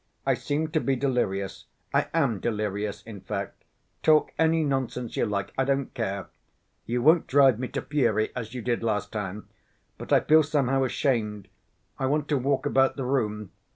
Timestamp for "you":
5.15-5.27, 6.87-7.03, 8.55-8.63